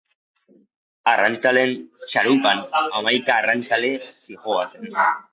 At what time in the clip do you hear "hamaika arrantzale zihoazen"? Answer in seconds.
2.79-4.89